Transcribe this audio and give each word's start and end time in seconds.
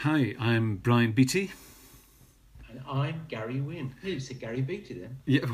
Hi, 0.00 0.34
I'm 0.38 0.76
Bryan 0.76 1.12
Beattie. 1.12 1.52
And 2.68 2.82
I'm 2.86 3.22
Gary 3.28 3.62
Wynn. 3.62 3.94
You 4.02 4.20
said 4.20 4.38
Gary 4.40 4.60
Beattie 4.60 5.00
then. 5.00 5.16
Yeah, 5.24 5.46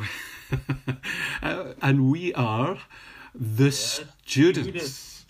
uh, 1.43 1.75
and 1.81 2.11
we 2.11 2.35
are 2.35 2.77
the 3.37 3.71
students. 3.71 4.69
students. 4.69 5.25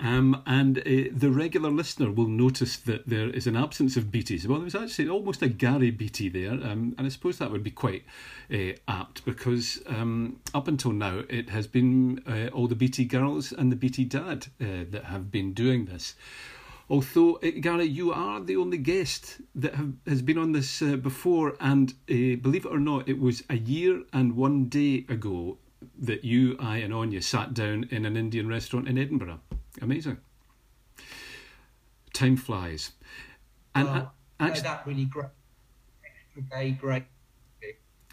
Um, 0.00 0.42
and 0.46 0.78
uh, 0.78 1.10
the 1.12 1.30
regular 1.30 1.70
listener 1.70 2.10
will 2.10 2.26
notice 2.26 2.78
that 2.78 3.06
there 3.06 3.28
is 3.28 3.46
an 3.46 3.54
absence 3.54 3.98
of 3.98 4.04
Beatties. 4.04 4.46
Well, 4.46 4.58
there 4.58 4.64
was 4.64 4.74
actually 4.74 5.10
almost 5.10 5.42
a 5.42 5.48
Gary 5.48 5.90
Beattie 5.90 6.30
there, 6.30 6.52
um, 6.52 6.94
and 6.96 7.06
I 7.06 7.10
suppose 7.10 7.36
that 7.38 7.50
would 7.50 7.62
be 7.62 7.70
quite 7.70 8.04
uh, 8.50 8.72
apt 8.88 9.26
because 9.26 9.82
um, 9.86 10.40
up 10.54 10.68
until 10.68 10.92
now 10.92 11.22
it 11.28 11.50
has 11.50 11.66
been 11.66 12.22
uh, 12.26 12.48
all 12.54 12.66
the 12.66 12.74
Beattie 12.74 13.04
girls 13.04 13.52
and 13.52 13.70
the 13.70 13.76
Beattie 13.76 14.06
dad 14.06 14.46
uh, 14.58 14.88
that 14.88 15.04
have 15.04 15.30
been 15.30 15.52
doing 15.52 15.84
this. 15.84 16.14
Although, 16.90 17.36
uh, 17.36 17.50
Gary, 17.60 17.84
you 17.84 18.12
are 18.12 18.40
the 18.40 18.56
only 18.56 18.76
guest 18.78 19.40
that 19.54 19.74
have, 19.74 19.94
has 20.06 20.20
been 20.20 20.36
on 20.36 20.52
this 20.52 20.82
uh, 20.82 20.96
before, 20.96 21.56
and 21.60 21.92
uh, 22.10 22.36
believe 22.42 22.66
it 22.66 22.72
or 22.72 22.78
not, 22.78 23.08
it 23.08 23.18
was 23.18 23.42
a 23.48 23.56
year 23.56 24.02
and 24.12 24.36
one 24.36 24.66
day 24.68 25.06
ago 25.08 25.58
that 25.98 26.24
you, 26.24 26.56
I, 26.60 26.78
and 26.78 26.92
Anya 26.92 27.22
sat 27.22 27.54
down 27.54 27.88
in 27.90 28.04
an 28.04 28.16
Indian 28.16 28.48
restaurant 28.48 28.88
in 28.88 28.98
Edinburgh. 28.98 29.40
Amazing. 29.80 30.18
Time 32.12 32.36
flies. 32.36 32.92
And 33.74 33.88
well, 33.88 34.12
uh, 34.38 34.44
actually, 34.44 34.62
that 34.62 34.86
really 34.86 35.04
great. 35.06 35.26
Extra 36.04 36.42
day, 36.42 36.70
great. 36.72 37.04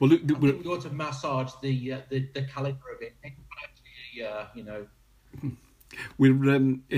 well, 0.00 0.10
look, 0.10 0.22
I 0.24 0.26
think 0.26 0.64
we 0.64 0.70
ought 0.70 0.82
to 0.82 0.90
massage 0.90 1.52
the 1.62 1.92
uh, 1.92 2.00
the, 2.08 2.28
the 2.34 2.42
calendar 2.42 2.80
of 2.94 3.02
it. 3.02 3.14
Actually, 3.22 4.24
uh, 4.26 4.46
you 4.54 4.64
know. 4.64 4.86
We're 6.16 6.54
um, 6.54 6.82
uh, 6.92 6.96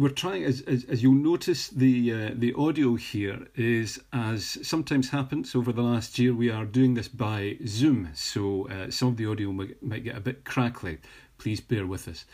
we're 0.00 0.14
trying, 0.14 0.44
as, 0.44 0.62
as, 0.62 0.84
as 0.84 1.02
you'll 1.02 1.14
notice, 1.14 1.68
the 1.68 2.12
uh, 2.12 2.30
the 2.34 2.54
audio 2.54 2.94
here 2.94 3.46
is 3.54 4.00
as 4.12 4.58
sometimes 4.62 5.10
happens 5.10 5.54
over 5.54 5.72
the 5.72 5.82
last 5.82 6.18
year. 6.18 6.34
We 6.34 6.50
are 6.50 6.64
doing 6.64 6.94
this 6.94 7.08
by 7.08 7.58
Zoom, 7.66 8.10
so 8.14 8.68
uh, 8.68 8.90
some 8.90 9.08
of 9.08 9.16
the 9.16 9.26
audio 9.26 9.52
might, 9.52 9.82
might 9.82 10.04
get 10.04 10.16
a 10.16 10.20
bit 10.20 10.44
crackly. 10.44 10.98
Please 11.38 11.60
bear 11.60 11.86
with 11.86 12.08
us. 12.08 12.24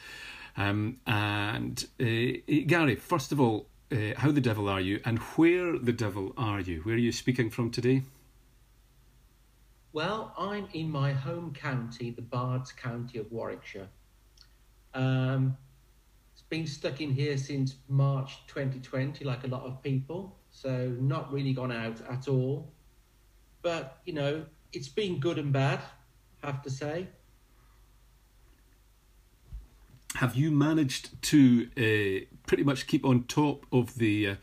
Um, 0.56 0.98
and 1.06 1.86
uh, 2.00 2.40
Gary, 2.66 2.96
first 2.96 3.32
of 3.32 3.40
all, 3.40 3.66
how 4.16 4.32
the 4.32 4.40
devil 4.40 4.68
are 4.68 4.80
you, 4.80 5.00
and 5.04 5.18
where 5.36 5.78
the 5.78 5.92
devil 5.92 6.32
are 6.36 6.60
you? 6.60 6.80
Where 6.80 6.96
are 6.96 6.98
you 6.98 7.12
speaking 7.12 7.50
from 7.50 7.70
today? 7.70 8.02
Well, 9.92 10.34
I'm 10.36 10.68
in 10.74 10.90
my 10.90 11.12
home 11.12 11.54
county, 11.54 12.10
the 12.10 12.20
Bards 12.20 12.70
County 12.70 13.18
of 13.18 13.32
Warwickshire. 13.32 13.88
Um, 14.92 15.56
been 16.48 16.66
stuck 16.66 17.00
in 17.00 17.10
here 17.10 17.36
since 17.36 17.76
March 17.88 18.46
2020, 18.46 19.24
like 19.24 19.44
a 19.44 19.48
lot 19.48 19.64
of 19.64 19.82
people. 19.82 20.36
So 20.50 20.94
not 21.00 21.32
really 21.32 21.52
gone 21.52 21.72
out 21.72 22.00
at 22.08 22.28
all. 22.28 22.72
But 23.62 23.98
you 24.04 24.12
know, 24.12 24.44
it's 24.72 24.88
been 24.88 25.18
good 25.18 25.38
and 25.38 25.52
bad, 25.52 25.80
I 26.42 26.46
have 26.46 26.62
to 26.62 26.70
say. 26.70 27.08
Have 30.16 30.34
you 30.34 30.50
managed 30.50 31.20
to 31.24 31.68
uh, 31.76 32.24
pretty 32.46 32.62
much 32.62 32.86
keep 32.86 33.04
on 33.04 33.24
top 33.24 33.66
of 33.70 33.96
the 33.96 34.28
uh, 34.28 34.34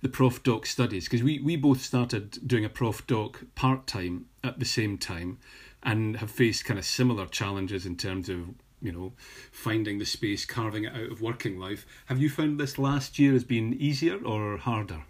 the 0.00 0.08
prof 0.08 0.42
doc 0.42 0.64
studies? 0.64 1.04
Because 1.04 1.22
we, 1.22 1.38
we 1.40 1.56
both 1.56 1.82
started 1.82 2.38
doing 2.46 2.64
a 2.64 2.68
prof 2.68 3.06
doc 3.06 3.42
part 3.54 3.86
time 3.86 4.26
at 4.42 4.58
the 4.58 4.64
same 4.64 4.96
time, 4.96 5.38
and 5.82 6.16
have 6.18 6.30
faced 6.30 6.64
kind 6.64 6.78
of 6.78 6.86
similar 6.86 7.26
challenges 7.26 7.84
in 7.84 7.96
terms 7.96 8.28
of 8.28 8.54
you 8.80 8.92
know, 8.92 9.12
finding 9.50 9.98
the 9.98 10.06
space, 10.06 10.44
carving 10.44 10.84
it 10.84 10.94
out 10.94 11.10
of 11.10 11.20
working 11.20 11.58
life. 11.58 11.86
Have 12.06 12.20
you 12.20 12.30
found 12.30 12.58
this 12.58 12.78
last 12.78 13.18
year 13.18 13.34
as 13.34 13.44
being 13.44 13.74
easier 13.74 14.18
or 14.24 14.56
harder? 14.56 15.04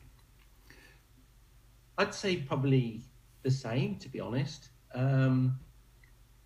I'd 1.98 2.14
say 2.14 2.36
probably 2.36 3.02
the 3.42 3.50
same, 3.50 3.96
to 3.96 4.08
be 4.08 4.20
honest. 4.20 4.68
Um, 4.94 5.58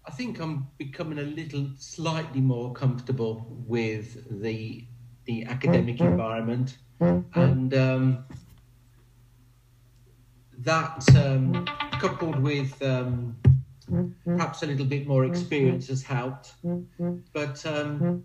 I 0.05 0.11
think 0.11 0.41
I'm 0.41 0.67
becoming 0.79 1.19
a 1.19 1.23
little 1.23 1.69
slightly 1.79 2.41
more 2.41 2.73
comfortable 2.73 3.47
with 3.67 4.43
the 4.43 4.85
the 5.25 5.45
academic 5.45 6.01
environment, 6.01 6.79
and 7.35 7.73
um, 7.75 8.25
that 10.59 11.09
um, 11.15 11.65
coupled 12.01 12.41
with 12.41 12.83
um, 12.83 13.37
perhaps 14.25 14.63
a 14.63 14.67
little 14.67 14.87
bit 14.87 15.07
more 15.07 15.25
experience 15.25 15.89
has 15.89 16.03
helped. 16.03 16.55
But 17.33 17.65
um, 17.67 18.25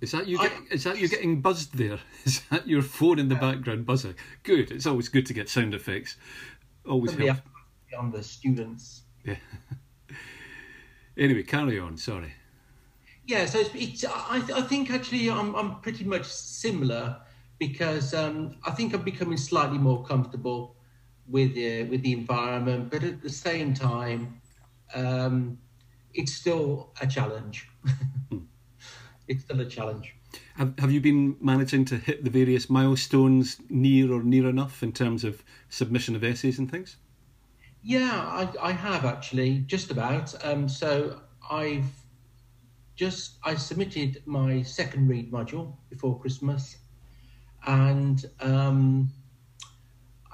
is 0.00 0.12
that 0.12 0.26
you? 0.26 0.38
Get, 0.38 0.52
I, 0.52 0.74
is 0.74 0.84
that 0.84 0.98
you 0.98 1.08
getting 1.08 1.40
buzzed 1.40 1.76
there? 1.76 1.98
Is 2.24 2.42
that 2.50 2.66
your 2.66 2.82
phone 2.82 3.18
in 3.18 3.28
the 3.28 3.34
background 3.34 3.86
buzzing? 3.86 4.14
Good. 4.42 4.70
It's 4.70 4.86
always 4.86 5.08
good 5.08 5.26
to 5.26 5.34
get 5.34 5.48
sound 5.48 5.74
effects. 5.74 6.16
Always 6.86 7.14
helps. 7.14 7.40
On 7.98 8.10
the 8.10 8.22
students. 8.22 9.02
Yeah. 9.24 9.36
anyway, 11.18 11.42
carry 11.44 11.78
on. 11.78 11.96
Sorry. 11.96 12.32
Yeah. 13.26 13.46
So 13.46 13.60
it's. 13.60 13.70
it's 13.74 14.04
I, 14.04 14.42
I 14.54 14.62
think 14.62 14.90
actually 14.90 15.30
I'm 15.30 15.54
I'm 15.54 15.80
pretty 15.80 16.04
much 16.04 16.24
similar 16.24 17.20
because 17.58 18.14
um, 18.14 18.56
I 18.66 18.72
think 18.72 18.94
I'm 18.94 19.02
becoming 19.02 19.38
slightly 19.38 19.78
more 19.78 20.04
comfortable 20.04 20.76
with 21.28 21.54
the 21.54 21.84
with 21.84 22.02
the 22.02 22.12
environment, 22.12 22.90
but 22.90 23.04
at 23.04 23.22
the 23.22 23.30
same 23.30 23.74
time 23.74 24.40
um, 24.94 25.58
it's 26.12 26.32
still 26.32 26.92
a 27.00 27.06
challenge. 27.06 27.68
it's 29.28 29.44
still 29.44 29.60
a 29.60 29.66
challenge. 29.66 30.14
Have, 30.56 30.78
have 30.78 30.92
you 30.92 31.00
been 31.00 31.36
managing 31.40 31.84
to 31.86 31.96
hit 31.96 32.24
the 32.24 32.30
various 32.30 32.68
milestones 32.68 33.58
near 33.68 34.12
or 34.12 34.22
near 34.22 34.48
enough 34.48 34.82
in 34.82 34.92
terms 34.92 35.24
of 35.24 35.42
submission 35.68 36.16
of 36.16 36.24
essays 36.24 36.58
and 36.58 36.70
things? 36.70 36.96
Yeah, 37.82 38.10
I, 38.12 38.48
I 38.68 38.72
have 38.72 39.04
actually, 39.04 39.58
just 39.60 39.90
about. 39.90 40.34
Um, 40.44 40.68
so 40.68 41.20
I've 41.50 41.90
just 42.96 43.38
I 43.44 43.56
submitted 43.56 44.22
my 44.24 44.62
second 44.62 45.08
read 45.08 45.30
module 45.30 45.76
before 45.90 46.18
Christmas, 46.18 46.78
and 47.66 48.24
um, 48.40 49.10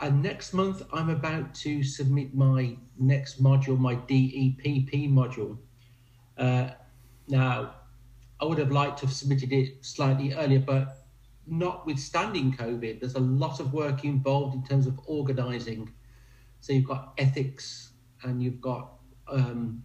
and 0.00 0.22
next 0.22 0.54
month, 0.54 0.82
I'm 0.92 1.10
about 1.10 1.54
to 1.56 1.82
submit 1.82 2.34
my 2.34 2.76
next 2.98 3.42
module, 3.42 3.78
my 3.78 3.96
DEPP 3.96 5.12
module. 5.12 5.58
Uh, 6.38 6.70
now, 7.28 7.74
I 8.40 8.44
would 8.46 8.58
have 8.58 8.70
liked 8.70 8.98
to 9.00 9.06
have 9.06 9.14
submitted 9.14 9.52
it 9.52 9.84
slightly 9.84 10.32
earlier, 10.32 10.60
but 10.60 11.04
notwithstanding 11.46 12.54
COVID, 12.54 13.00
there's 13.00 13.14
a 13.14 13.20
lot 13.20 13.60
of 13.60 13.74
work 13.74 14.04
involved 14.04 14.54
in 14.54 14.62
terms 14.62 14.86
of 14.86 14.98
organizing. 15.04 15.92
So 16.60 16.72
you've 16.72 16.88
got 16.88 17.12
ethics 17.18 17.90
and 18.22 18.42
you've 18.42 18.60
got 18.60 18.92
um, 19.28 19.84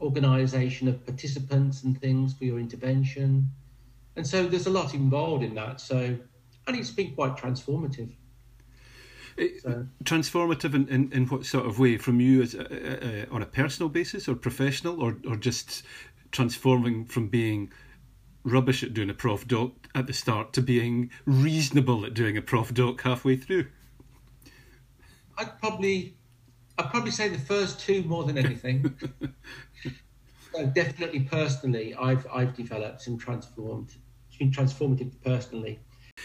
organization 0.00 0.86
of 0.86 1.04
participants 1.04 1.82
and 1.82 2.00
things 2.00 2.34
for 2.34 2.44
your 2.44 2.58
intervention. 2.58 3.48
And 4.14 4.26
so 4.26 4.46
there's 4.46 4.66
a 4.66 4.70
lot 4.70 4.94
involved 4.94 5.42
in 5.42 5.54
that. 5.56 5.80
So, 5.80 6.16
and 6.66 6.76
it's 6.76 6.90
been 6.90 7.14
quite 7.14 7.36
transformative. 7.36 8.12
So. 9.62 9.86
Transformative 10.04 10.74
in, 10.74 10.88
in, 10.88 11.12
in 11.12 11.26
what 11.26 11.44
sort 11.44 11.66
of 11.66 11.78
way? 11.78 11.98
From 11.98 12.20
you 12.20 12.42
as 12.42 12.54
a, 12.54 13.26
a, 13.26 13.28
on 13.30 13.42
a 13.42 13.46
personal 13.46 13.88
basis 13.88 14.28
or 14.28 14.34
professional, 14.34 15.02
or, 15.02 15.16
or 15.28 15.36
just 15.36 15.82
transforming 16.32 17.04
from 17.04 17.28
being 17.28 17.70
rubbish 18.44 18.82
at 18.82 18.94
doing 18.94 19.10
a 19.10 19.14
prof 19.14 19.46
doc 19.46 19.72
at 19.94 20.06
the 20.06 20.12
start 20.12 20.52
to 20.54 20.62
being 20.62 21.10
reasonable 21.26 22.06
at 22.06 22.14
doing 22.14 22.36
a 22.36 22.42
prof 22.42 22.72
doc 22.72 23.02
halfway 23.02 23.36
through? 23.36 23.66
I'd 25.36 25.58
probably, 25.58 26.16
I'd 26.78 26.90
probably 26.90 27.10
say 27.10 27.28
the 27.28 27.38
first 27.38 27.80
two 27.80 28.02
more 28.04 28.24
than 28.24 28.38
anything. 28.38 28.96
so 30.54 30.66
definitely, 30.66 31.20
personally, 31.20 31.94
I've 31.94 32.26
I've 32.32 32.56
developed 32.56 33.06
and 33.06 33.20
transformed. 33.20 33.92
It's 34.28 34.38
been 34.38 34.50
transformative 34.50 35.12
personally. 35.22 35.78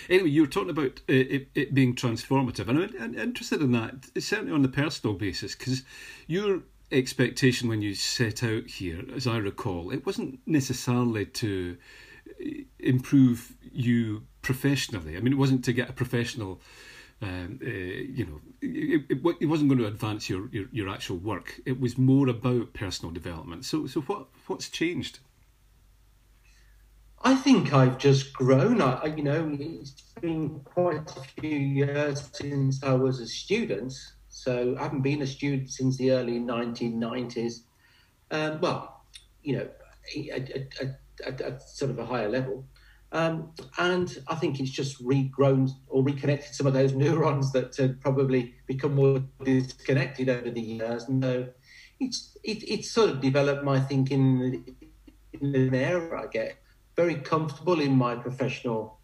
Anyway, 0.09 0.29
you 0.29 0.41
were 0.41 0.47
talking 0.47 0.69
about 0.69 0.99
uh, 1.09 1.13
it, 1.13 1.47
it, 1.55 1.73
being 1.73 1.95
transformative, 1.95 2.67
and 2.67 2.93
I'm, 2.99 3.17
interested 3.17 3.61
in 3.61 3.71
that, 3.73 4.09
certainly 4.19 4.53
on 4.53 4.61
the 4.61 4.69
personal 4.69 5.15
basis, 5.15 5.55
because 5.55 5.83
your 6.27 6.61
expectation 6.91 7.69
when 7.69 7.81
you 7.81 7.93
set 7.93 8.43
out 8.43 8.67
here, 8.67 9.03
as 9.15 9.27
I 9.27 9.37
recall, 9.37 9.91
it 9.91 10.05
wasn't 10.05 10.39
necessarily 10.45 11.25
to 11.25 11.77
uh, 12.29 12.49
improve 12.79 13.53
you 13.71 14.23
professionally. 14.41 15.17
I 15.17 15.19
mean, 15.19 15.33
it 15.33 15.37
wasn't 15.39 15.65
to 15.65 15.73
get 15.73 15.89
a 15.89 15.93
professional. 15.93 16.61
Um, 17.23 17.59
uh, 17.63 17.69
you 17.69 18.25
know, 18.25 18.41
it, 18.63 19.05
it, 19.07 19.35
it, 19.41 19.45
wasn't 19.45 19.69
going 19.69 19.77
to 19.77 19.85
advance 19.85 20.27
your, 20.27 20.49
your, 20.51 20.65
your 20.71 20.89
actual 20.89 21.17
work. 21.17 21.61
It 21.67 21.79
was 21.79 21.95
more 21.95 22.27
about 22.27 22.73
personal 22.73 23.13
development. 23.13 23.63
So, 23.63 23.85
so 23.85 24.01
what 24.01 24.25
what's 24.47 24.69
changed? 24.69 25.19
I 27.23 27.35
think 27.35 27.73
I've 27.73 27.97
just 27.97 28.33
grown. 28.33 28.81
I, 28.81 29.05
you 29.05 29.23
know, 29.23 29.55
it's 29.59 29.91
been 30.19 30.59
quite 30.61 31.09
a 31.17 31.41
few 31.41 31.57
years 31.57 32.29
since 32.33 32.83
I 32.83 32.93
was 32.93 33.19
a 33.19 33.27
student, 33.27 33.93
so 34.29 34.75
I 34.79 34.83
haven't 34.83 35.01
been 35.01 35.21
a 35.21 35.27
student 35.27 35.69
since 35.69 35.97
the 35.97 36.11
early 36.11 36.39
1990s. 36.39 37.61
Um, 38.31 38.59
well, 38.59 39.03
you 39.43 39.57
know, 39.57 39.67
at, 41.23 41.61
sort 41.61 41.91
of 41.91 41.99
a 41.99 42.05
higher 42.05 42.29
level. 42.29 42.65
Um, 43.11 43.51
and 43.77 44.17
I 44.27 44.35
think 44.35 44.59
it's 44.59 44.71
just 44.71 45.03
regrown 45.03 45.69
or 45.89 46.01
reconnected 46.01 46.55
some 46.55 46.65
of 46.65 46.73
those 46.73 46.93
neurons 46.93 47.51
that 47.51 47.75
had 47.75 47.99
probably 48.01 48.55
become 48.65 48.95
more 48.95 49.23
disconnected 49.43 50.29
over 50.29 50.49
the 50.49 50.61
years. 50.61 51.05
So 51.05 51.49
it's 51.99 52.37
it, 52.43 52.63
it's 52.67 52.89
sort 52.89 53.09
of 53.09 53.21
developed 53.21 53.63
my 53.63 53.79
thinking 53.79 54.63
in 55.33 55.55
an 55.55 55.75
era, 55.75 56.23
I 56.23 56.27
get 56.27 56.60
very 57.01 57.15
comfortable 57.15 57.81
in 57.81 57.95
my 57.95 58.15
professional 58.15 58.99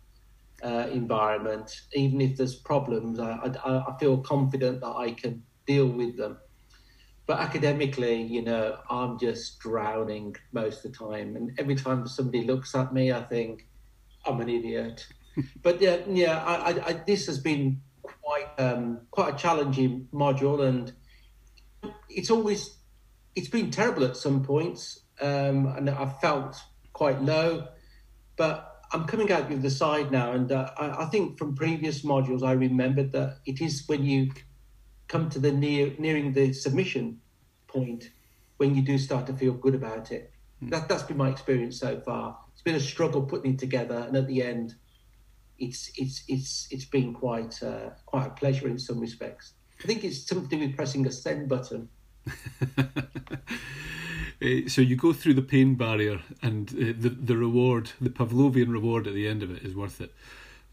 uh, 0.64 0.88
environment. 0.92 1.82
Even 1.94 2.22
if 2.22 2.38
there's 2.38 2.56
problems, 2.56 3.20
I, 3.20 3.32
I, 3.66 3.92
I 3.92 3.98
feel 4.00 4.18
confident 4.20 4.82
that 4.82 4.96
I 5.06 5.12
can 5.12 5.44
deal 5.66 5.88
with 5.88 6.16
them. 6.18 6.38
But 7.26 7.40
academically, 7.40 8.22
you 8.22 8.44
know, 8.44 8.78
I'm 8.90 9.18
just 9.18 9.60
drowning 9.60 10.36
most 10.52 10.86
of 10.86 10.92
the 10.92 10.98
time. 10.98 11.36
And 11.36 11.60
every 11.60 11.76
time 11.76 12.08
somebody 12.08 12.44
looks 12.44 12.76
at 12.76 12.94
me, 12.94 13.12
I 13.12 13.24
think, 13.24 13.68
I'm 14.26 14.40
an 14.42 14.50
idiot. 14.50 15.08
but 15.64 15.82
yeah, 15.82 15.98
yeah, 16.08 16.38
I, 16.44 16.54
I, 16.54 16.88
I, 16.90 16.94
this 17.06 17.26
has 17.26 17.40
been 17.40 17.82
quite 18.04 18.48
um, 18.60 19.02
quite 19.12 19.34
a 19.34 19.38
challenging 19.38 20.08
module, 20.14 20.66
and 20.68 20.94
it's 22.10 22.30
always 22.30 22.78
it's 23.36 23.50
been 23.50 23.72
terrible 23.72 24.06
at 24.06 24.16
some 24.16 24.44
points, 24.44 25.02
um, 25.20 25.66
and 25.76 25.90
I've 25.90 26.20
felt 26.20 26.56
quite 26.94 27.22
low. 27.22 27.68
But 28.38 28.86
I'm 28.94 29.06
coming 29.06 29.31
out 29.31 29.50
the 29.50 29.56
other 29.56 29.69
side 29.69 30.12
now, 30.12 30.31
and 30.31 30.51
uh, 30.51 30.72
I, 30.78 31.04
I, 31.04 31.06
think 31.06 31.38
from 31.38 31.56
previous 31.56 32.04
modules 32.04 32.44
I 32.44 32.54
remembered 32.54 33.12
that 33.12 33.39
it 33.45 33.60
is 33.60 33.84
when 33.88 34.06
you 34.06 34.31
come 35.07 35.30
to 35.31 35.39
the 35.39 35.51
near 35.51 35.94
nearing 35.98 36.31
the 36.34 36.54
submission 36.54 37.19
point 37.68 38.12
when 38.57 38.75
you 38.75 38.81
do 38.81 38.98
start 38.98 39.28
to 39.28 39.34
feel 39.34 39.54
good 39.54 39.75
about 39.75 40.12
it. 40.12 40.31
Mm. 40.63 40.69
That 40.69 40.88
that's 40.88 41.04
been 41.04 41.18
my 41.18 41.30
experience 41.30 41.80
so 41.80 42.00
far 42.00 42.38
It's 42.54 42.62
been 42.62 42.75
a 42.75 42.80
struggle 42.80 43.24
putting 43.24 43.54
it 43.54 43.60
together, 43.60 44.06
and 44.07 44.16
at 44.16 44.28
the 44.28 44.42
end, 44.42 44.75
it's 45.60 45.92
it's 45.98 46.24
it's 46.28 46.68
it's 46.72 46.86
been 46.86 47.13
quite 47.13 47.62
uh, 47.62 47.90
quite 48.06 48.28
a 48.28 48.31
pleasure 48.31 48.68
in 48.68 48.80
some 48.80 49.00
respects. 49.00 49.54
I 49.83 49.88
think 49.88 50.04
it's 50.04 50.25
something 50.25 50.50
to 50.50 50.56
do 50.56 50.68
with 50.68 50.75
pressing 50.75 51.06
a 51.06 51.12
send 51.12 51.50
button. 51.50 51.90
Eh, 54.42 54.68
so 54.68 54.81
you 54.81 54.95
go 54.95 55.13
through 55.13 55.34
the 55.34 55.42
pain 55.42 55.75
barrier, 55.75 56.22
and 56.42 56.69
uh, 56.72 56.94
the 56.98 57.10
the 57.10 57.38
reward, 57.38 57.92
the 58.00 58.10
Pavlovian 58.10 58.72
reward 58.72 59.07
at 59.07 59.13
the 59.13 59.28
end 59.28 59.44
of 59.44 59.51
it, 59.51 59.63
is 59.63 59.75
worth 59.75 60.01
it. 60.01 60.13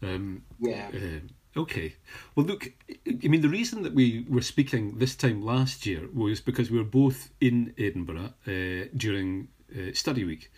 Um, 0.01 0.43
yeah. 0.59 0.89
Uh, 0.93 1.59
okay. 1.61 1.95
Well, 2.35 2.45
look. 2.45 2.71
I 3.07 3.27
mean, 3.27 3.41
the 3.41 3.49
reason 3.49 3.83
that 3.83 3.93
we 3.93 4.25
were 4.29 4.41
speaking 4.41 4.97
this 4.99 5.15
time 5.15 5.43
last 5.43 5.85
year 5.85 6.07
was 6.13 6.41
because 6.41 6.69
we 6.69 6.77
were 6.77 6.83
both 6.83 7.31
in 7.41 7.73
Edinburgh 7.77 8.33
uh, 8.47 8.87
during 8.95 9.47
study 9.93 10.23
week. 10.23 10.51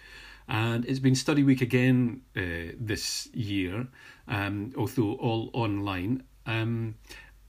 And 0.50 0.86
it's 0.86 1.00
been 1.00 1.15
study 1.15 1.44
week 1.44 1.62
again 1.62 2.21
uh, 2.36 2.74
this 2.80 3.27
year, 3.33 3.88
um, 4.30 4.71
although 4.77 5.13
all 5.13 5.50
online. 5.53 6.24
Um, 6.45 6.95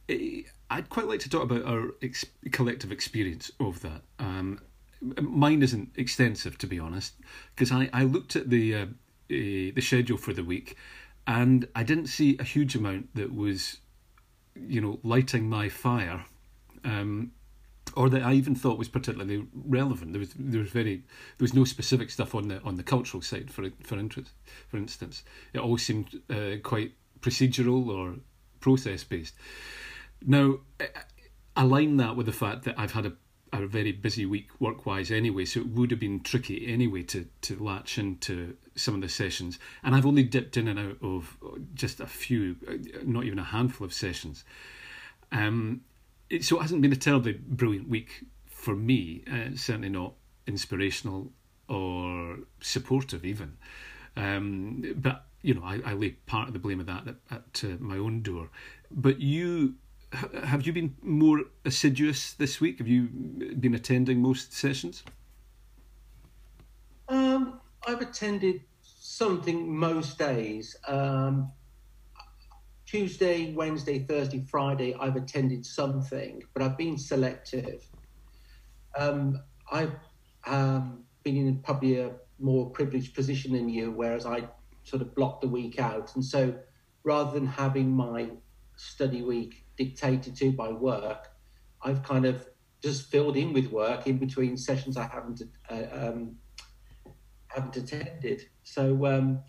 I'd 0.09 0.89
quite 0.89 1.07
like 1.07 1.21
to 1.21 1.31
talk 1.31 1.45
about 1.45 1.65
our 1.65 1.95
ex- 2.03 2.25
collective 2.51 2.91
experience 2.91 3.53
of 3.61 3.81
that. 3.83 4.03
Um, 4.19 4.61
mine 5.01 5.63
isn't 5.63 5.91
extensive, 5.97 6.59
to 6.59 6.67
be 6.67 6.79
honest, 6.79 7.15
because 7.55 7.73
I, 7.73 7.89
I 7.93 8.05
looked 8.05 8.37
at 8.37 8.51
the 8.51 8.75
uh, 8.75 8.85
uh, 8.85 8.87
the 9.29 9.81
schedule 9.81 10.19
for 10.19 10.33
the 10.33 10.45
week, 10.45 10.77
and 11.27 11.69
I 11.75 11.83
didn't 11.83 12.07
see 12.07 12.37
a 12.39 12.45
huge 12.45 12.75
amount 12.75 13.15
that 13.15 13.35
was, 13.35 13.79
you 14.55 14.81
know, 14.81 14.99
lighting 15.03 15.49
my 15.49 15.69
fire. 15.69 16.25
Um, 16.85 17.33
or 17.95 18.11
that 18.11 18.23
I 18.23 18.35
even 18.35 18.55
thought 18.55 18.79
was 18.79 18.89
particularly 18.89 19.47
relevant. 19.53 20.13
There 20.13 20.21
was 20.21 20.35
there 20.39 20.61
was 20.61 20.71
very 20.71 20.97
there 20.97 21.45
was 21.45 21.55
no 21.55 21.65
specific 21.65 22.11
stuff 22.11 22.35
on 22.35 22.49
the 22.49 22.61
on 22.63 22.77
the 22.77 22.83
cultural 22.83 23.23
side 23.23 23.51
for 23.51 23.69
for 23.83 23.99
interest. 23.99 24.33
For 24.69 24.77
instance, 24.77 25.25
it 25.53 25.59
all 25.59 25.79
seemed 25.79 26.21
uh, 26.31 26.57
quite 26.63 26.93
procedural 27.21 27.89
or 27.89 28.17
process 28.61 29.05
based. 29.05 29.35
Now, 30.25 30.59
align 31.57 31.97
that 31.97 32.17
with 32.17 32.27
the 32.27 32.33
fact 32.33 32.65
that 32.65 32.79
I've 32.79 32.93
had 32.93 33.07
a 33.07 33.13
a 33.53 33.67
very 33.67 33.93
busy 33.93 34.27
week 34.27 34.49
work 34.61 34.87
wise 34.87 35.11
anyway, 35.11 35.45
so 35.45 35.61
it 35.61 35.69
would 35.69 35.91
have 35.91 36.01
been 36.01 36.21
tricky 36.21 36.67
anyway 36.67 37.03
to, 37.05 37.27
to 37.43 37.57
latch 37.63 37.99
into 37.99 38.57
some 38.77 38.95
of 38.95 39.01
the 39.01 39.09
sessions. 39.09 39.59
And 39.83 39.95
I've 39.95 40.07
only 40.07 40.23
dipped 40.23 40.57
in 40.57 40.69
and 40.69 40.79
out 40.79 40.99
of 41.03 41.37
just 41.75 42.01
a 42.01 42.07
few, 42.07 42.57
not 43.05 43.25
even 43.25 43.39
a 43.39 43.45
handful 43.45 43.87
of 43.87 43.93
sessions. 43.93 44.45
Um, 45.33 45.83
it, 46.31 46.45
so 46.45 46.59
it 46.59 46.63
hasn't 46.63 46.83
been 46.83 46.93
a 46.93 46.97
terribly 46.97 47.33
brilliant 47.33 47.89
week 47.89 48.25
for 48.47 48.75
me. 48.75 49.23
Uh, 49.31 49.57
certainly 49.57 49.89
not 49.89 50.15
inspirational 50.47 51.33
or 51.69 52.39
supportive 52.61 53.25
even. 53.25 53.57
Um, 54.17 54.95
but 54.97 55.27
you 55.43 55.55
know, 55.55 55.63
I, 55.63 55.81
I, 55.85 55.93
lay 55.93 56.11
part 56.11 56.49
of 56.49 56.55
the 56.55 56.59
blame 56.59 56.81
of 56.81 56.87
that 56.87 57.07
at, 57.07 57.17
at 57.31 57.65
uh, 57.65 57.77
my 57.79 57.97
own 57.97 58.23
door. 58.23 58.51
But 58.91 59.21
you 59.21 59.75
have 60.13 60.67
you 60.67 60.73
been 60.73 60.97
more 61.03 61.43
assiduous 61.65 62.33
this 62.33 62.61
week? 62.61 62.79
Have 62.79 62.89
you 62.89 63.09
been 63.61 63.75
attending 63.75 64.23
most 64.23 64.53
sessions? 64.53 65.03
Um, 67.09 67.61
I've 67.87 68.01
attended 68.01 68.63
something 68.83 69.75
most 69.75 70.19
days. 70.19 70.77
Um, 70.87 71.53
Tuesday, 72.87 73.53
Wednesday, 73.53 73.99
Thursday, 73.99 74.45
Friday, 74.51 74.95
I've 74.99 75.17
attended 75.17 75.67
something, 75.67 76.43
but 76.55 76.63
I've 76.63 76.79
been 76.79 76.97
selective. 76.97 77.85
Um, 78.97 79.39
I've 79.71 79.93
um, 80.47 81.05
been 81.23 81.37
in 81.37 81.59
probably 81.59 82.01
a 82.01 82.13
more 82.39 82.71
privileged 82.71 83.15
position 83.15 83.53
than 83.53 83.69
you, 83.69 83.91
whereas 83.91 84.25
I 84.25 84.49
sort 84.85 85.03
of 85.03 85.15
blocked 85.15 85.43
the 85.43 85.49
week 85.49 85.79
out. 85.79 86.15
And 86.15 86.25
so 86.25 86.55
rather 87.05 87.33
than 87.33 87.47
having 87.47 87.91
my 87.91 88.31
study 88.77 89.23
week 89.23 89.67
dictated 89.79 90.37
to 90.37 90.53
by 90.53 90.71
work, 90.71 91.31
I've 91.83 92.03
kind 92.03 92.27
of 92.27 92.47
just 92.83 93.11
filled 93.11 93.37
in 93.37 93.53
with 93.53 93.67
work 93.69 94.07
in 94.07 94.19
between 94.19 94.57
sessions 94.57 94.97
I 94.97 95.07
haven't 95.07 95.43
uh, 95.71 95.83
um, 95.93 96.37
haven't 97.49 97.77
attended. 97.77 98.43
So, 98.63 99.07
um, 99.07 99.41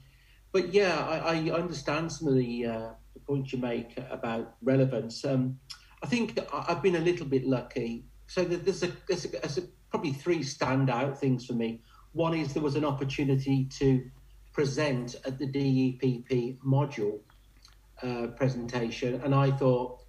but 0.51 0.73
yeah, 0.73 0.97
I, 0.97 1.49
I, 1.49 1.51
understand 1.51 2.11
some 2.11 2.27
of 2.29 2.35
the 2.35 2.65
uh, 2.65 2.89
point 3.27 3.51
you 3.51 3.59
make 3.59 3.99
about 4.09 4.55
relevance. 4.63 5.23
Um, 5.25 5.59
I 6.01 6.07
think 6.07 6.39
I've 6.51 6.81
been 6.81 6.95
a 6.95 6.99
little 6.99 7.25
bit 7.25 7.45
lucky. 7.45 8.05
So 8.27 8.43
there's 8.43 8.83
a, 8.83 8.91
there's, 9.07 9.25
a, 9.25 9.27
there's 9.27 9.57
a, 9.57 9.63
probably 9.91 10.13
three 10.13 10.39
standout 10.39 11.17
things 11.17 11.45
for 11.45 11.53
me. 11.53 11.81
One 12.13 12.33
is 12.33 12.53
there 12.53 12.63
was 12.63 12.75
an 12.75 12.85
opportunity 12.85 13.65
to 13.79 14.09
present 14.53 15.15
at 15.25 15.37
the 15.37 15.45
DEPP 15.45 16.59
module 16.59 17.19
uh, 18.01 18.27
presentation, 18.35 19.21
and 19.23 19.35
I 19.35 19.51
thought, 19.51 19.99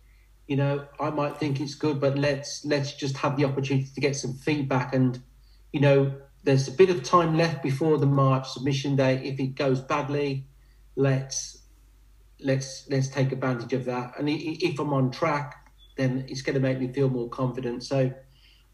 you 0.51 0.57
know, 0.57 0.85
I 0.99 1.11
might 1.11 1.37
think 1.37 1.61
it's 1.61 1.77
good, 1.77 2.01
but 2.01 2.19
let's 2.19 2.65
let's 2.65 2.93
just 2.95 3.17
have 3.19 3.37
the 3.37 3.45
opportunity 3.45 3.89
to 3.95 4.01
get 4.01 4.17
some 4.17 4.35
feedback. 4.35 4.93
And 4.93 5.23
you 5.73 5.79
know, 5.79 6.13
there's 6.43 6.67
a 6.67 6.73
bit 6.73 6.91
of 6.91 7.05
time 7.05 7.37
left 7.37 7.63
before 7.63 7.99
the 7.99 8.07
March 8.07 8.51
submission 8.51 8.97
day. 8.97 9.23
If 9.23 9.39
it 9.39 9.55
goes 9.55 9.81
badly, 9.81 10.49
let's 10.97 11.63
let's 12.41 12.85
let's 12.91 13.07
take 13.07 13.31
advantage 13.31 13.73
of 13.75 13.85
that. 13.85 14.19
And 14.19 14.29
if 14.29 14.81
I'm 14.81 14.93
on 14.93 15.13
track, 15.13 15.55
then 15.97 16.25
it's 16.29 16.43
going 16.43 16.55
to 16.55 16.61
make 16.61 16.81
me 16.81 16.93
feel 16.93 17.09
more 17.09 17.29
confident. 17.29 17.85
So 17.85 18.13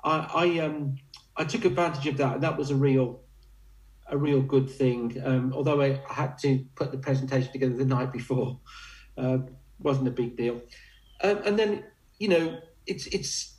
I, 0.02 0.30
I 0.34 0.58
um 0.60 0.96
I 1.36 1.44
took 1.44 1.66
advantage 1.66 2.06
of 2.06 2.16
that, 2.16 2.36
and 2.36 2.42
that 2.42 2.56
was 2.56 2.70
a 2.70 2.74
real 2.74 3.20
a 4.08 4.16
real 4.16 4.40
good 4.40 4.70
thing. 4.70 5.20
Um, 5.22 5.52
although 5.52 5.82
I 5.82 6.00
had 6.08 6.38
to 6.38 6.64
put 6.74 6.90
the 6.90 6.96
presentation 6.96 7.52
together 7.52 7.74
the 7.74 7.84
night 7.84 8.14
before, 8.14 8.60
uh, 9.18 9.38
wasn't 9.78 10.08
a 10.08 10.12
big 10.12 10.38
deal. 10.38 10.62
Um, 11.22 11.40
and 11.44 11.58
then 11.58 11.84
you 12.18 12.28
know 12.28 12.58
it's 12.86 13.06
it's 13.08 13.54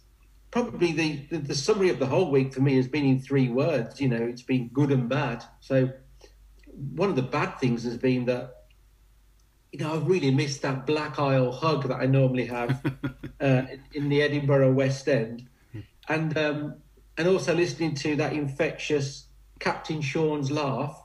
probably 0.51 0.91
the, 0.91 1.25
the, 1.29 1.37
the 1.39 1.55
summary 1.55 1.89
of 1.89 1.99
the 1.99 2.05
whole 2.05 2.31
week 2.31 2.53
for 2.53 2.61
me 2.61 2.77
has 2.77 2.87
been 2.87 3.05
in 3.05 3.19
three 3.19 3.49
words. 3.49 3.99
You 3.99 4.09
know, 4.09 4.23
it's 4.23 4.41
been 4.41 4.69
good 4.69 4.91
and 4.91 5.09
bad. 5.09 5.43
So 5.59 5.89
one 6.95 7.09
of 7.09 7.15
the 7.15 7.21
bad 7.21 7.59
things 7.59 7.83
has 7.83 7.97
been 7.97 8.25
that 8.25 8.57
you 9.71 9.79
know, 9.79 9.93
I've 9.93 10.07
really 10.07 10.31
missed 10.31 10.61
that 10.61 10.85
Black 10.85 11.19
Isle 11.19 11.51
hug 11.51 11.87
that 11.87 11.97
I 11.97 12.05
normally 12.05 12.45
have 12.45 12.83
uh, 13.41 13.63
in 13.93 14.09
the 14.09 14.21
Edinburgh 14.21 14.71
West 14.73 15.07
End, 15.07 15.47
and 16.07 16.37
um, 16.37 16.75
and 17.17 17.27
also 17.27 17.53
listening 17.53 17.95
to 17.95 18.15
that 18.15 18.33
infectious 18.33 19.27
Captain 19.59 20.01
Sean's 20.01 20.51
laugh. 20.51 21.03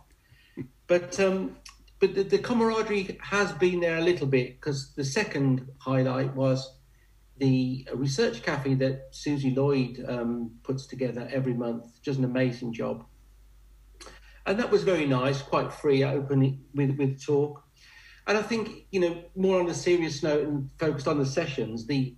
But 0.87 1.19
um, 1.21 1.57
but 2.03 2.17
the, 2.17 2.25
the, 2.25 2.39
camaraderie 2.39 3.17
has 3.21 3.53
been 3.53 3.79
there 3.79 3.99
a 3.99 4.01
little 4.01 4.27
bit 4.27 4.61
because 4.61 4.93
the 4.95 5.05
second 5.05 5.69
highlight 5.79 6.35
was 6.35 6.79
the 7.39 7.87
research 7.95 8.43
cafe 8.43 8.75
that 8.75 9.07
Susie 9.13 9.55
Lloyd 9.55 10.05
um, 10.09 10.51
puts 10.65 10.85
together 10.85 11.29
every 11.33 11.55
month. 11.55 12.03
Just 12.03 12.19
an 12.19 12.25
amazing 12.25 12.73
job, 12.73 13.05
and 14.47 14.59
that 14.59 14.69
was 14.69 14.83
very 14.83 15.07
nice, 15.07 15.43
quite 15.43 15.73
free, 15.73 16.03
open 16.03 16.65
with 16.75 16.99
with 16.99 17.25
talk. 17.25 17.63
And 18.27 18.37
I 18.37 18.43
think, 18.43 18.87
you 18.91 18.99
know, 18.99 19.23
more 19.37 19.61
on 19.61 19.69
a 19.69 19.75
serious 19.75 20.25
note 20.25 20.49
and 20.49 20.71
focused 20.81 21.07
on 21.07 21.21
the 21.21 21.27
sessions, 21.27 21.87
the 21.87 22.17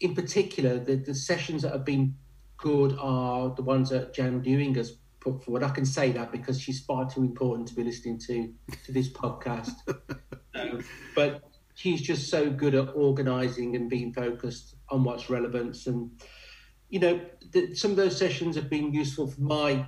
in 0.00 0.14
particular, 0.14 0.78
the, 0.78 0.96
the 0.96 1.14
sessions 1.14 1.62
that 1.62 1.72
have 1.72 1.86
been 1.86 2.16
good 2.58 2.94
are 3.00 3.48
the 3.54 3.62
ones 3.62 3.88
that 3.88 4.12
Jan 4.12 4.42
Dewing 4.42 4.74
has 4.74 4.98
put 5.26 5.44
forward. 5.44 5.62
I 5.62 5.70
can 5.70 5.84
say 5.84 6.12
that 6.12 6.30
because 6.30 6.60
she's 6.60 6.80
far 6.80 7.08
too 7.10 7.22
important 7.22 7.68
to 7.68 7.74
be 7.74 7.82
listening 7.82 8.18
to 8.26 8.52
to 8.84 8.92
this 8.92 9.08
podcast. 9.10 9.72
um, 10.54 10.84
but 11.14 11.42
she's 11.74 12.00
just 12.00 12.30
so 12.30 12.50
good 12.50 12.74
at 12.74 12.88
organising 12.94 13.76
and 13.76 13.90
being 13.90 14.12
focused 14.12 14.76
on 14.88 15.04
what's 15.04 15.28
relevant. 15.28 15.76
And 15.86 16.10
you 16.88 17.00
know, 17.00 17.20
the, 17.52 17.74
some 17.74 17.90
of 17.90 17.96
those 17.96 18.16
sessions 18.16 18.54
have 18.56 18.70
been 18.70 18.92
useful 18.92 19.26
for 19.26 19.40
my 19.40 19.86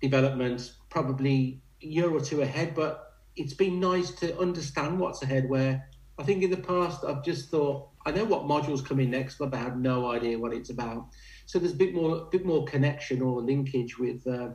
development, 0.00 0.72
probably 0.90 1.62
a 1.82 1.86
year 1.86 2.10
or 2.10 2.20
two 2.20 2.42
ahead. 2.42 2.74
But 2.74 3.14
it's 3.36 3.54
been 3.54 3.80
nice 3.80 4.10
to 4.16 4.38
understand 4.38 5.00
what's 5.00 5.22
ahead. 5.22 5.48
Where 5.48 5.88
I 6.18 6.24
think 6.24 6.42
in 6.42 6.50
the 6.50 6.58
past 6.58 7.04
I've 7.04 7.24
just 7.24 7.50
thought 7.50 7.88
I 8.04 8.10
know 8.10 8.24
what 8.24 8.42
modules 8.42 8.84
come 8.84 9.00
in 9.00 9.10
next, 9.10 9.38
but 9.38 9.54
I 9.54 9.58
have 9.58 9.78
no 9.78 10.10
idea 10.10 10.38
what 10.38 10.52
it's 10.52 10.70
about. 10.70 11.06
So 11.46 11.58
there's 11.58 11.72
a 11.72 11.76
bit 11.76 11.94
more, 11.94 12.28
bit 12.30 12.44
more 12.44 12.64
connection 12.64 13.22
or 13.22 13.40
linkage 13.40 13.98
with 13.98 14.26
uh, 14.26 14.50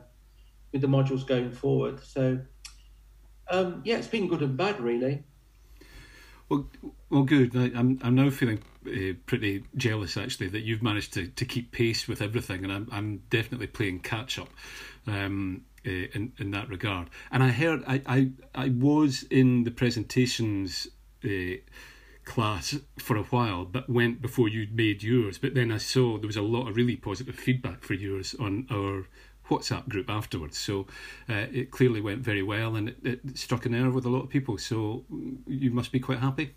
with 0.72 0.80
the 0.80 0.86
modules 0.86 1.26
going 1.26 1.52
forward. 1.52 2.02
So 2.02 2.40
um, 3.50 3.82
yeah, 3.84 3.96
it's 3.96 4.08
been 4.08 4.28
good 4.28 4.42
and 4.42 4.56
bad, 4.56 4.80
really. 4.80 5.24
Well, 6.48 6.66
well, 7.10 7.24
good. 7.24 7.54
I, 7.56 7.78
am 7.78 7.98
I'm 8.02 8.14
now 8.14 8.30
feeling 8.30 8.62
uh, 8.86 9.14
pretty 9.26 9.64
jealous 9.76 10.16
actually 10.16 10.48
that 10.48 10.60
you've 10.60 10.82
managed 10.82 11.12
to, 11.14 11.28
to 11.28 11.44
keep 11.44 11.72
pace 11.72 12.08
with 12.08 12.22
everything, 12.22 12.64
and 12.64 12.72
I'm 12.72 12.88
I'm 12.90 13.18
definitely 13.30 13.66
playing 13.66 14.00
catch 14.00 14.38
up. 14.38 14.48
Um, 15.06 15.64
uh, 15.86 15.90
in 15.90 16.32
in 16.38 16.50
that 16.50 16.68
regard, 16.68 17.08
and 17.30 17.42
I 17.42 17.48
heard 17.50 17.84
I 17.86 18.02
I, 18.04 18.30
I 18.54 18.68
was 18.70 19.22
in 19.30 19.62
the 19.62 19.70
presentations 19.70 20.88
uh, 21.24 21.58
class 22.28 22.76
for 22.98 23.16
a 23.16 23.22
while, 23.24 23.64
but 23.64 23.88
went 23.88 24.20
before 24.20 24.48
you 24.48 24.68
made 24.72 25.02
yours. 25.02 25.38
But 25.38 25.54
then 25.54 25.72
I 25.72 25.78
saw 25.78 26.18
there 26.18 26.26
was 26.26 26.36
a 26.36 26.42
lot 26.42 26.68
of 26.68 26.76
really 26.76 26.94
positive 26.94 27.34
feedback 27.34 27.82
for 27.82 27.94
yours 27.94 28.36
on 28.38 28.66
our 28.70 29.06
WhatsApp 29.48 29.88
group 29.88 30.10
afterwards. 30.10 30.58
So 30.58 30.86
uh, 31.28 31.46
it 31.50 31.70
clearly 31.70 32.02
went 32.02 32.20
very 32.20 32.42
well 32.42 32.76
and 32.76 32.90
it, 32.90 32.96
it, 33.02 33.38
struck 33.38 33.64
a 33.64 33.70
nerve 33.70 33.94
with 33.94 34.04
a 34.04 34.10
lot 34.10 34.22
of 34.22 34.28
people. 34.28 34.58
So 34.58 35.04
you 35.46 35.70
must 35.70 35.90
be 35.90 36.00
quite 36.00 36.18
happy. 36.18 36.54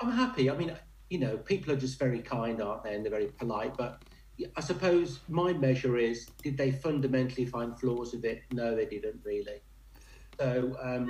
I'm 0.00 0.10
happy. 0.10 0.50
I 0.50 0.56
mean, 0.56 0.72
you 1.10 1.18
know, 1.18 1.36
people 1.36 1.72
are 1.72 1.76
just 1.76 1.98
very 1.98 2.20
kind, 2.20 2.60
aren't 2.62 2.84
they? 2.84 2.94
And 2.94 3.04
they're 3.04 3.10
very 3.10 3.26
polite. 3.26 3.76
But 3.76 4.02
I 4.56 4.60
suppose 4.62 5.20
my 5.28 5.52
measure 5.52 5.98
is 5.98 6.26
did 6.42 6.56
they 6.56 6.72
fundamentally 6.72 7.44
find 7.44 7.78
flaws 7.78 8.12
with 8.12 8.24
it? 8.24 8.42
No, 8.50 8.74
they 8.74 8.86
didn't 8.86 9.20
really. 9.24 9.60
So, 10.40 10.74
um, 10.82 11.08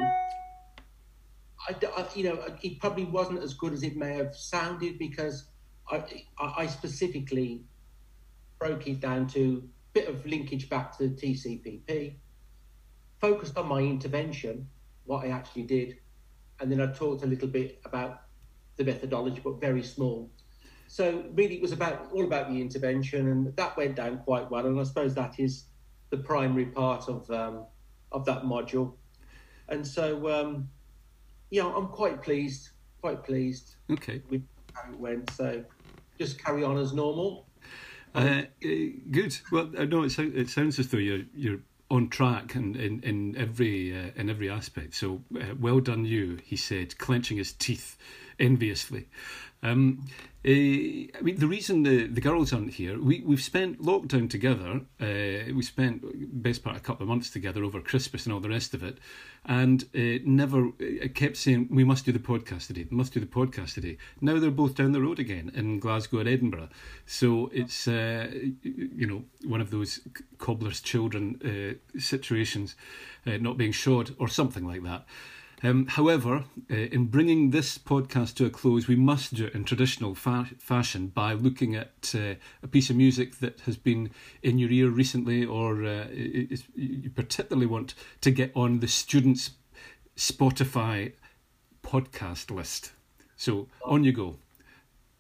I, 1.68 1.74
I, 1.96 2.06
you 2.14 2.24
know, 2.24 2.44
it 2.62 2.80
probably 2.80 3.04
wasn't 3.04 3.42
as 3.42 3.54
good 3.54 3.72
as 3.72 3.82
it 3.82 3.96
may 3.96 4.14
have 4.16 4.36
sounded 4.36 4.98
because 4.98 5.48
I, 5.90 6.24
I 6.38 6.66
specifically 6.66 7.64
broke 8.58 8.86
it 8.86 9.00
down 9.00 9.26
to 9.28 9.62
a 9.64 9.98
bit 9.98 10.08
of 10.08 10.24
linkage 10.26 10.68
back 10.68 10.96
to 10.98 11.08
the 11.08 11.14
TCPP, 11.14 12.16
focused 13.20 13.56
on 13.56 13.68
my 13.68 13.80
intervention, 13.80 14.68
what 15.04 15.24
I 15.24 15.28
actually 15.28 15.64
did, 15.64 15.98
and 16.60 16.70
then 16.70 16.80
I 16.80 16.86
talked 16.92 17.22
a 17.24 17.26
little 17.26 17.48
bit 17.48 17.80
about 17.84 18.22
the 18.76 18.84
methodology, 18.84 19.40
but 19.42 19.60
very 19.60 19.82
small. 19.82 20.30
So 20.86 21.24
really, 21.34 21.56
it 21.56 21.62
was 21.62 21.72
about 21.72 22.08
all 22.12 22.24
about 22.24 22.48
the 22.48 22.60
intervention, 22.60 23.28
and 23.28 23.56
that 23.56 23.76
went 23.76 23.96
down 23.96 24.18
quite 24.18 24.50
well. 24.50 24.66
And 24.66 24.78
I 24.78 24.84
suppose 24.84 25.14
that 25.14 25.40
is 25.40 25.64
the 26.10 26.18
primary 26.18 26.66
part 26.66 27.08
of 27.08 27.28
um, 27.30 27.66
of 28.12 28.24
that 28.26 28.42
module. 28.42 28.94
And 29.68 29.86
so, 29.86 30.28
um, 30.30 30.68
yeah, 31.50 31.66
I'm 31.66 31.88
quite 31.88 32.22
pleased, 32.22 32.70
quite 33.00 33.24
pleased. 33.24 33.76
Okay. 33.90 34.22
With 34.30 34.42
how 34.74 34.90
it 34.90 34.98
went. 34.98 35.30
So 35.30 35.64
just 36.18 36.42
carry 36.42 36.64
on 36.64 36.78
as 36.78 36.92
normal. 36.92 37.46
Uh, 38.14 38.42
good. 38.60 39.36
Well, 39.50 39.70
I 39.78 39.84
know 39.84 40.04
it, 40.04 40.18
it 40.18 40.48
sounds 40.48 40.78
as 40.78 40.88
though 40.88 40.98
you're 40.98 41.24
you're 41.34 41.60
on 41.90 42.08
track 42.08 42.54
and 42.54 42.76
in, 42.76 43.00
in 43.02 43.36
every 43.36 43.96
uh, 43.96 44.10
in 44.16 44.30
every 44.30 44.50
aspect. 44.50 44.94
So 44.94 45.22
uh, 45.36 45.54
well 45.58 45.80
done, 45.80 46.04
you. 46.04 46.38
He 46.44 46.56
said, 46.56 46.96
clenching 46.98 47.36
his 47.36 47.52
teeth 47.52 47.96
enviously. 48.38 49.08
Um, 49.62 50.04
uh, 50.46 50.50
I 50.50 51.22
mean, 51.22 51.36
the 51.38 51.46
reason 51.46 51.84
the, 51.84 52.06
the 52.06 52.20
girls 52.20 52.52
aren't 52.52 52.74
here, 52.74 53.00
we, 53.00 53.20
we've 53.20 53.42
spent 53.42 53.80
lockdown 53.80 54.28
together. 54.28 54.82
Uh, 55.00 55.54
we 55.54 55.62
spent 55.62 56.02
best 56.42 56.62
part 56.62 56.76
a 56.76 56.80
couple 56.80 57.02
of 57.04 57.08
months 57.08 57.30
together 57.30 57.64
over 57.64 57.80
Christmas 57.80 58.26
and 58.26 58.34
all 58.34 58.40
the 58.40 58.50
rest 58.50 58.74
of 58.74 58.82
it, 58.82 58.98
and 59.46 59.84
uh, 59.96 60.20
never 60.26 60.66
uh, 60.66 61.08
kept 61.14 61.38
saying 61.38 61.68
we 61.70 61.82
must 61.82 62.04
do 62.04 62.12
the 62.12 62.18
podcast 62.18 62.66
today. 62.66 62.86
Must 62.90 63.14
do 63.14 63.20
the 63.20 63.26
podcast 63.26 63.72
today. 63.72 63.96
Now 64.20 64.38
they're 64.38 64.50
both 64.50 64.74
down 64.74 64.92
the 64.92 65.00
road 65.00 65.18
again 65.18 65.50
in 65.54 65.80
Glasgow 65.80 66.18
and 66.18 66.28
Edinburgh, 66.28 66.68
so 67.06 67.50
it's 67.54 67.86
you 67.86 69.06
know 69.06 69.24
one 69.46 69.62
of 69.62 69.70
those 69.70 70.00
cobbler's 70.36 70.82
children 70.82 71.80
situations, 71.98 72.76
not 73.24 73.56
being 73.56 73.72
shod 73.72 74.14
or 74.18 74.28
something 74.28 74.66
like 74.66 74.82
that. 74.82 75.06
Um, 75.64 75.86
however, 75.86 76.44
uh, 76.70 76.74
in 76.74 77.06
bringing 77.06 77.50
this 77.50 77.78
podcast 77.78 78.34
to 78.34 78.44
a 78.44 78.50
close, 78.50 78.86
we 78.86 78.96
must 78.96 79.32
do 79.32 79.46
it 79.46 79.54
in 79.54 79.64
traditional 79.64 80.14
fa- 80.14 80.50
fashion 80.58 81.06
by 81.06 81.32
looking 81.32 81.74
at 81.74 82.14
uh, 82.14 82.34
a 82.62 82.68
piece 82.68 82.90
of 82.90 82.96
music 82.96 83.38
that 83.38 83.60
has 83.60 83.78
been 83.78 84.10
in 84.42 84.58
your 84.58 84.70
ear 84.70 84.90
recently, 84.90 85.42
or 85.42 85.82
uh, 85.82 86.08
you 86.12 87.10
particularly 87.14 87.64
want 87.64 87.94
to 88.20 88.30
get 88.30 88.52
on 88.54 88.80
the 88.80 88.88
students' 88.88 89.52
Spotify 90.18 91.12
podcast 91.82 92.54
list. 92.54 92.92
So 93.36 93.68
on 93.86 94.04
you 94.04 94.12
go. 94.12 94.36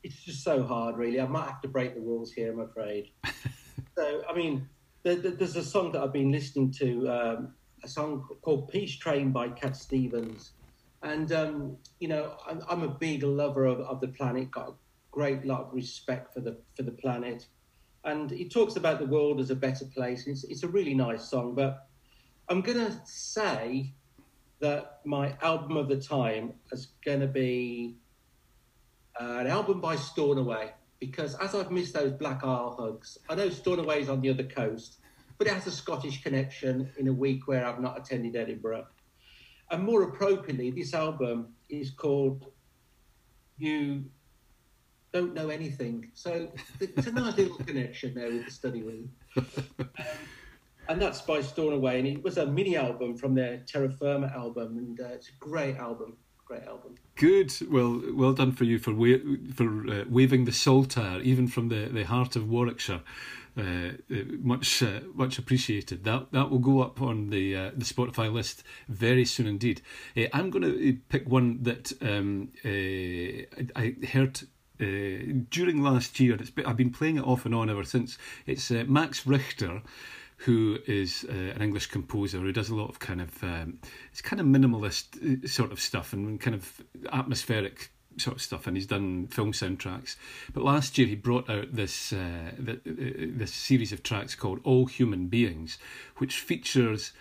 It's 0.02 0.22
just 0.22 0.44
so 0.44 0.62
hard, 0.62 0.98
really. 0.98 1.22
I 1.22 1.26
might 1.26 1.48
have 1.48 1.62
to 1.62 1.68
break 1.68 1.94
the 1.94 2.02
rules 2.02 2.30
here, 2.30 2.52
I'm 2.52 2.60
afraid. 2.60 3.08
so, 3.96 4.22
I 4.28 4.34
mean, 4.34 4.68
there's 5.04 5.56
a 5.56 5.64
song 5.64 5.92
that 5.92 6.02
I've 6.02 6.12
been 6.12 6.30
listening 6.30 6.70
to. 6.72 7.08
Um, 7.08 7.54
a 7.84 7.88
song 7.88 8.26
called 8.40 8.68
Peace 8.68 8.96
Train 8.96 9.30
by 9.30 9.48
Cat 9.50 9.76
Stevens. 9.76 10.52
And, 11.02 11.30
um, 11.32 11.76
you 12.00 12.08
know, 12.08 12.34
I'm, 12.48 12.62
I'm, 12.68 12.82
a 12.82 12.88
big 12.88 13.22
lover 13.22 13.66
of, 13.66 13.78
of 13.80 14.00
the 14.00 14.08
planet, 14.08 14.50
got 14.50 14.70
a 14.70 14.72
great 15.10 15.44
lot 15.44 15.66
of 15.66 15.74
respect 15.74 16.32
for 16.32 16.40
the, 16.40 16.56
for 16.74 16.82
the 16.82 16.92
planet. 16.92 17.46
And 18.02 18.30
he 18.30 18.48
talks 18.48 18.76
about 18.76 18.98
the 19.00 19.06
world 19.06 19.38
as 19.38 19.50
a 19.50 19.54
better 19.54 19.84
place. 19.84 20.26
It's, 20.26 20.44
it's 20.44 20.62
a 20.62 20.68
really 20.68 20.94
nice 20.94 21.28
song, 21.28 21.54
but 21.54 21.86
I'm 22.48 22.62
going 22.62 22.78
to 22.78 22.98
say 23.04 23.92
that 24.60 25.00
my 25.04 25.36
album 25.42 25.76
of 25.76 25.88
the 25.88 26.00
time 26.00 26.54
is 26.72 26.88
going 27.04 27.20
to 27.20 27.26
be 27.26 27.96
uh, 29.20 29.40
an 29.40 29.46
album 29.46 29.82
by 29.82 29.96
Stornoway 29.96 30.72
because 31.00 31.34
as 31.34 31.54
I've 31.54 31.70
missed 31.70 31.92
those 31.92 32.12
Black 32.12 32.42
Isle 32.44 32.76
hugs, 32.78 33.18
I 33.28 33.34
know 33.34 33.50
Stornoway 33.50 34.00
is 34.00 34.08
on 34.08 34.22
the 34.22 34.30
other 34.30 34.44
coast, 34.44 35.00
but 35.38 35.46
it 35.46 35.52
has 35.52 35.66
a 35.66 35.70
Scottish 35.70 36.22
connection 36.22 36.90
in 36.98 37.08
a 37.08 37.12
week 37.12 37.46
where 37.48 37.66
I've 37.66 37.80
not 37.80 37.98
attended 37.98 38.36
Edinburgh. 38.36 38.86
And 39.70 39.82
more 39.82 40.02
appropriately, 40.02 40.70
this 40.70 40.94
album 40.94 41.54
is 41.68 41.90
called 41.90 42.46
You 43.58 44.04
Don't 45.12 45.34
Know 45.34 45.48
Anything. 45.48 46.10
So 46.14 46.50
it's 46.80 47.06
a 47.06 47.12
nice 47.12 47.36
little 47.36 47.56
connection 47.58 48.14
there 48.14 48.30
with 48.30 48.44
the 48.44 48.50
study 48.50 48.82
room. 48.82 49.10
Um, 49.36 49.44
and 50.88 51.00
that's 51.00 51.22
by 51.22 51.40
Stornoway, 51.40 51.98
and 51.98 52.06
it 52.06 52.22
was 52.22 52.36
a 52.36 52.46
mini 52.46 52.76
album 52.76 53.16
from 53.16 53.34
their 53.34 53.58
Terra 53.66 53.90
Firma 53.90 54.26
album, 54.26 54.76
and 54.76 55.00
uh, 55.00 55.14
it's 55.14 55.28
a 55.28 55.32
great 55.38 55.76
album. 55.76 56.16
Great 56.44 56.64
album. 56.64 56.94
Good. 57.14 57.54
Well, 57.70 58.02
well 58.12 58.34
done 58.34 58.52
for 58.52 58.64
you 58.64 58.78
for 58.78 58.92
wa- 58.92 59.16
for 59.54 59.90
uh, 59.90 60.04
waving 60.10 60.44
the 60.44 60.52
saltire, 60.52 61.20
even 61.20 61.48
from 61.48 61.70
the, 61.70 61.88
the 61.90 62.04
heart 62.04 62.36
of 62.36 62.50
Warwickshire. 62.50 63.00
Uh, 63.56 63.92
uh, 64.10 64.16
much 64.40 64.82
uh, 64.82 65.00
much 65.14 65.38
appreciated. 65.38 66.02
That 66.02 66.32
that 66.32 66.50
will 66.50 66.58
go 66.58 66.82
up 66.82 67.00
on 67.00 67.30
the 67.30 67.54
uh, 67.54 67.70
the 67.76 67.84
Spotify 67.84 68.32
list 68.32 68.64
very 68.88 69.24
soon 69.24 69.46
indeed. 69.46 69.80
Uh, 70.16 70.24
I'm 70.32 70.50
going 70.50 70.64
to 70.64 70.98
pick 71.08 71.28
one 71.28 71.62
that 71.62 71.92
um, 72.02 72.50
I, 72.64 73.46
I, 73.76 73.94
heard. 74.06 74.40
during 74.78 75.82
last 75.84 76.18
year, 76.18 76.36
been, 76.36 76.66
I've 76.66 76.76
been 76.76 76.90
playing 76.90 77.18
it 77.18 77.24
off 77.24 77.46
and 77.46 77.54
on 77.54 77.70
ever 77.70 77.84
since. 77.84 78.18
It's 78.44 78.72
Max 78.72 79.24
Richter, 79.24 79.82
who 80.38 80.78
is 80.88 81.22
an 81.22 81.62
English 81.62 81.86
composer 81.86 82.40
who 82.40 82.50
does 82.50 82.70
a 82.70 82.74
lot 82.74 82.88
of 82.88 82.98
kind 82.98 83.20
of 83.20 83.44
um, 83.44 83.78
it's 84.10 84.20
kind 84.20 84.40
of 84.40 84.46
minimalist 84.48 85.48
sort 85.48 85.70
of 85.70 85.78
stuff 85.78 86.12
and 86.12 86.40
kind 86.40 86.56
of 86.56 86.82
atmospheric 87.12 87.93
sort 88.18 88.36
of 88.36 88.42
stuff, 88.42 88.66
and 88.66 88.76
he's 88.76 88.86
done 88.86 89.26
film 89.28 89.52
soundtracks. 89.52 90.16
But 90.52 90.64
last 90.64 90.98
year 90.98 91.06
he 91.06 91.14
brought 91.14 91.48
out 91.48 91.74
this 91.74 92.12
uh, 92.12 92.52
the, 92.58 92.72
uh, 92.74 93.36
this 93.36 93.52
series 93.52 93.92
of 93.92 94.02
tracks 94.02 94.34
called 94.34 94.60
All 94.64 94.86
Human 94.86 95.26
Beings, 95.26 95.78
which 96.18 96.36
features. 96.36 97.12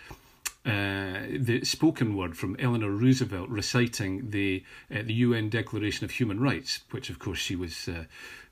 Uh, 0.66 1.26
the 1.28 1.62
spoken 1.62 2.16
word 2.16 2.38
from 2.38 2.56
Eleanor 2.58 2.88
Roosevelt 2.88 3.50
reciting 3.50 4.30
the 4.30 4.64
uh, 4.90 5.02
the 5.02 5.12
UN 5.12 5.50
Declaration 5.50 6.06
of 6.06 6.10
Human 6.12 6.40
Rights, 6.40 6.80
which 6.90 7.10
of 7.10 7.18
course 7.18 7.38
she 7.38 7.54
was 7.54 7.86
uh, 7.86 8.04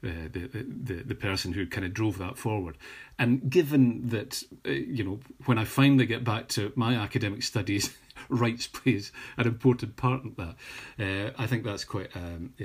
uh 0.05 0.29
the, 0.31 0.51
the 0.53 0.95
the 1.05 1.15
person 1.15 1.55
who 1.55 1.67
kind 1.67 1.87
of 1.87 1.95
drove 1.95 2.19
that 2.19 2.37
forward. 2.37 2.77
And 3.19 3.49
given 3.49 4.09
that 4.09 4.43
uh, 4.67 4.73
you 4.73 5.03
know, 5.05 5.21
when 5.47 5.57
I 5.57 5.65
finally 5.65 6.05
get 6.05 6.23
back 6.23 6.49
to 6.49 6.71
my 6.77 6.97
academic 6.97 7.43
studies 7.43 7.97
rights 8.29 8.67
plays 8.67 9.13
an 9.37 9.47
important 9.47 9.97
part 9.97 10.25
in 10.25 10.35
that. 10.37 10.57
Uh, 10.99 11.31
I 11.39 11.47
think 11.47 11.65
that's 11.65 11.85
quite 11.85 12.15
um, 12.15 12.55
uh, 12.61 12.65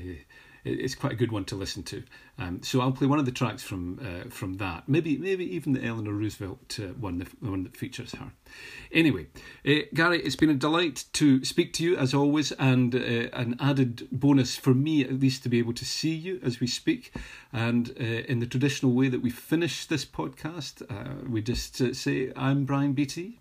it's 0.67 0.95
quite 0.95 1.13
a 1.13 1.15
good 1.15 1.31
one 1.31 1.45
to 1.45 1.55
listen 1.55 1.83
to. 1.83 2.03
Um, 2.37 2.61
so 2.61 2.81
I'll 2.81 2.91
play 2.91 3.07
one 3.07 3.19
of 3.19 3.25
the 3.25 3.31
tracks 3.31 3.63
from 3.63 3.99
uh, 3.99 4.29
from 4.29 4.55
that. 4.55 4.87
Maybe 4.87 5.17
maybe 5.17 5.45
even 5.55 5.73
the 5.73 5.83
Eleanor 5.83 6.13
Roosevelt 6.13 6.79
uh, 6.79 6.87
one, 6.93 7.19
the, 7.19 7.27
the, 7.41 7.49
one 7.49 7.63
that 7.63 7.75
features 7.75 8.13
her. 8.13 8.31
Anyway, 8.91 9.27
uh, 9.65 9.85
Gary, 9.93 10.21
it's 10.21 10.35
been 10.35 10.49
a 10.49 10.55
delight 10.55 11.05
to 11.13 11.43
speak 11.43 11.73
to 11.73 11.83
you 11.83 11.97
as 11.97 12.13
always, 12.13 12.51
and 12.53 12.93
uh, 12.95 12.99
an 13.33 13.55
added 13.59 14.07
bonus 14.11 14.55
for 14.55 14.73
me 14.73 15.03
at 15.03 15.19
least 15.19 15.43
to 15.43 15.49
be 15.49 15.59
able 15.59 15.73
to 15.73 15.85
see 15.85 16.13
you 16.13 16.39
as 16.43 16.59
we 16.59 16.67
speak. 16.67 17.13
And 17.51 17.91
uh, 17.99 18.03
in 18.03 18.39
the 18.39 18.45
traditional 18.45 18.93
way 18.93 19.09
that 19.09 19.21
we 19.21 19.29
finish 19.29 19.85
this 19.85 20.05
podcast, 20.05 20.83
we 21.27 21.41
just 21.41 21.95
say, 21.95 22.31
"I'm 22.35 22.65
Bryan 22.65 22.93
Beattie." 22.93 23.39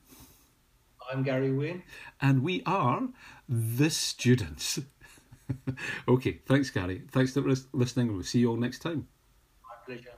I'm 1.10 1.22
Gary 1.22 1.52
Wynne. 1.52 1.82
And 2.20 2.42
we 2.42 2.62
are 2.66 3.08
the 3.48 3.90
students. 3.90 4.80
okay, 6.08 6.40
thanks, 6.46 6.70
Gary. 6.70 7.02
Thanks 7.10 7.32
for 7.32 7.42
listening. 7.72 8.12
We'll 8.12 8.22
see 8.22 8.40
you 8.40 8.50
all 8.50 8.56
next 8.56 8.80
time. 8.80 9.06
My 9.62 9.76
pleasure. 9.84 10.10